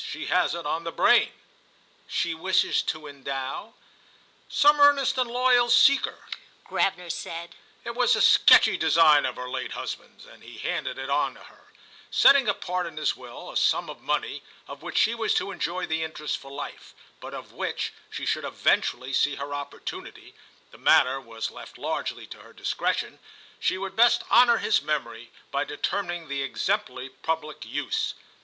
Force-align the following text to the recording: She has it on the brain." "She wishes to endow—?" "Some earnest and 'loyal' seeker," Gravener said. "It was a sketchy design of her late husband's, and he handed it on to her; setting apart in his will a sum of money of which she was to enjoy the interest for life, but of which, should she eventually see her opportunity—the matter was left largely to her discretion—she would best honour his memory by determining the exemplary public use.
She 0.03 0.25
has 0.25 0.55
it 0.55 0.65
on 0.65 0.83
the 0.83 0.91
brain." 0.91 1.31
"She 2.07 2.33
wishes 2.33 2.81
to 2.89 3.05
endow—?" 3.05 3.75
"Some 4.49 4.79
earnest 4.81 5.19
and 5.19 5.29
'loyal' 5.29 5.69
seeker," 5.69 6.17
Gravener 6.65 7.11
said. 7.11 7.53
"It 7.85 7.93
was 7.93 8.15
a 8.15 8.19
sketchy 8.21 8.77
design 8.77 9.27
of 9.27 9.35
her 9.35 9.47
late 9.47 9.73
husband's, 9.73 10.25
and 10.25 10.41
he 10.41 10.57
handed 10.57 10.97
it 10.97 11.11
on 11.11 11.35
to 11.35 11.43
her; 11.43 11.65
setting 12.09 12.49
apart 12.49 12.87
in 12.87 12.97
his 12.97 13.15
will 13.15 13.51
a 13.51 13.55
sum 13.55 13.91
of 13.91 14.01
money 14.01 14.41
of 14.67 14.81
which 14.81 14.97
she 14.97 15.13
was 15.13 15.35
to 15.35 15.51
enjoy 15.51 15.85
the 15.85 16.01
interest 16.01 16.39
for 16.39 16.49
life, 16.49 16.95
but 17.19 17.35
of 17.35 17.51
which, 17.53 17.93
should 18.09 18.27
she 18.27 18.39
eventually 18.39 19.13
see 19.13 19.35
her 19.35 19.53
opportunity—the 19.53 20.77
matter 20.79 21.21
was 21.21 21.51
left 21.51 21.77
largely 21.77 22.25
to 22.25 22.39
her 22.39 22.53
discretion—she 22.53 23.77
would 23.77 23.95
best 23.95 24.23
honour 24.31 24.57
his 24.57 24.81
memory 24.81 25.29
by 25.51 25.63
determining 25.63 26.27
the 26.27 26.41
exemplary 26.41 27.09
public 27.09 27.65
use. 27.65 28.15